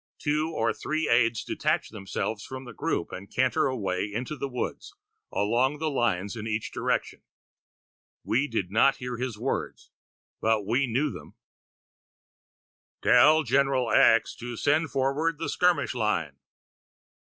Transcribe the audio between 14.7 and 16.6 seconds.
forward the skirmish line."